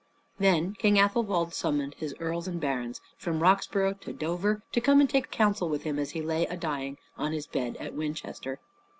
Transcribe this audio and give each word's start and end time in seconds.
Then 0.39 0.73
King 0.73 0.97
Athelwold 0.97 1.53
summoned 1.53 1.93
his 1.93 2.15
earls 2.19 2.47
and 2.47 2.59
barons, 2.59 3.01
from 3.17 3.43
Roxborough 3.43 3.93
to 4.01 4.11
Dover, 4.13 4.63
to 4.71 4.81
come 4.81 4.99
and 4.99 5.07
take 5.07 5.29
counsel 5.29 5.69
with 5.69 5.83
him 5.83 5.99
as 5.99 6.09
he 6.09 6.23
lay 6.23 6.47
a 6.47 6.57
dying 6.57 6.97
on 7.19 7.33
his 7.33 7.45
bed 7.45 7.77
at 7.77 7.93
Winchester. 7.93 8.59